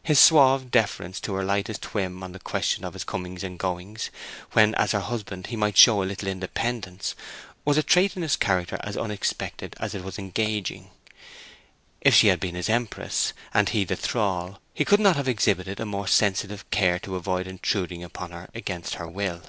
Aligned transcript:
His 0.00 0.20
suave 0.20 0.70
deference 0.70 1.18
to 1.18 1.34
her 1.34 1.42
lightest 1.42 1.92
whim 1.92 2.22
on 2.22 2.30
the 2.30 2.38
question 2.38 2.84
of 2.84 2.92
his 2.92 3.02
comings 3.02 3.42
and 3.42 3.58
goings, 3.58 4.10
when 4.52 4.76
as 4.76 4.92
her 4.92 5.00
lawful 5.00 5.10
husband 5.16 5.48
he 5.48 5.56
might 5.56 5.76
show 5.76 6.00
a 6.00 6.04
little 6.04 6.28
independence, 6.28 7.16
was 7.64 7.76
a 7.76 7.82
trait 7.82 8.14
in 8.14 8.22
his 8.22 8.36
character 8.36 8.78
as 8.84 8.96
unexpected 8.96 9.74
as 9.80 9.92
it 9.92 10.04
was 10.04 10.20
engaging. 10.20 10.90
If 12.00 12.14
she 12.14 12.28
had 12.28 12.38
been 12.38 12.54
his 12.54 12.68
empress, 12.68 13.32
and 13.52 13.70
he 13.70 13.84
her 13.84 13.96
thrall, 13.96 14.60
he 14.72 14.84
could 14.84 15.00
not 15.00 15.16
have 15.16 15.26
exhibited 15.26 15.80
a 15.80 15.84
more 15.84 16.06
sensitive 16.06 16.70
care 16.70 17.00
to 17.00 17.16
avoid 17.16 17.48
intruding 17.48 18.04
upon 18.04 18.30
her 18.30 18.50
against 18.54 18.94
her 18.94 19.08
will. 19.08 19.42